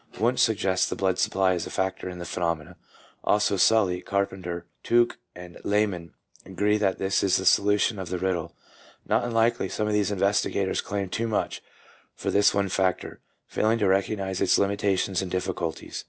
Wundt 0.19 0.39
suggests 0.39 0.89
the 0.89 0.95
blood 0.95 1.19
supply 1.19 1.53
as 1.53 1.67
a 1.67 1.69
factor 1.69 2.09
in 2.09 2.17
the 2.17 2.25
phenomena, 2.25 2.71
1 3.21 3.33
also 3.35 3.55
Sully, 3.55 3.97
2 3.99 4.03
Carpenter, 4.03 4.65
Tuke, 4.83 5.17
and 5.35 5.59
Lehmann 5.63 6.15
agree 6.43 6.79
that 6.79 6.97
this 6.97 7.21
is 7.21 7.37
the 7.37 7.45
solution 7.45 7.99
of 7.99 8.09
the 8.09 8.17
riddle. 8.17 8.55
Not 9.07 9.23
unlikely 9.25 9.69
some 9.69 9.85
of 9.87 9.93
these 9.93 10.09
investigators 10.09 10.81
claim 10.81 11.09
too 11.09 11.27
much 11.27 11.61
for 12.15 12.31
this 12.31 12.51
one 12.51 12.69
factor, 12.69 13.19
failing 13.45 13.77
to 13.77 13.87
recognize 13.87 14.41
its 14.41 14.57
limitations 14.57 15.21
and 15.21 15.29
difficulties. 15.29 15.99